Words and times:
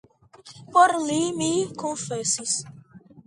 Por 0.77 0.93
li 1.09 1.19
mi 1.41 1.51
konfesis. 1.83 2.57